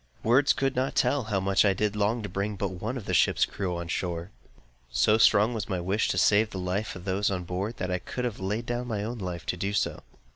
Words 0.23 0.53
could 0.53 0.75
not 0.75 0.95
tell 0.95 1.25
how 1.25 1.39
much 1.39 1.63
I 1.63 1.73
did 1.75 1.95
long 1.95 2.23
to 2.23 2.27
bring 2.27 2.55
but 2.55 2.69
one 2.69 2.97
of 2.97 3.05
the 3.05 3.13
ship's 3.13 3.45
crew 3.45 3.77
to 3.77 3.83
the 3.83 3.87
shore! 3.87 4.31
So 4.89 5.19
strong 5.19 5.53
was 5.53 5.69
my 5.69 5.79
wish 5.79 6.09
to 6.09 6.17
save 6.17 6.49
the 6.49 6.57
life 6.57 6.95
of 6.95 7.05
those 7.05 7.29
on 7.29 7.43
board, 7.43 7.77
that 7.77 7.91
I 7.91 7.99
could 7.99 8.25
have 8.25 8.39
laid 8.39 8.65
down 8.65 8.87
my 8.87 9.03
own 9.03 9.19
life 9.19 9.45
to 9.45 9.57
do 9.57 9.73
so. 9.73 10.01